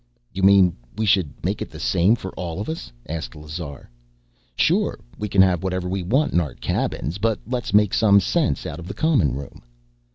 [0.33, 3.87] "You mean we should make it the same for all of us?" asked Lazar.
[4.55, 4.99] "Sure.
[5.19, 8.79] We can have whatever we want in our cabins, but let's make some sense out
[8.79, 9.61] of the common room."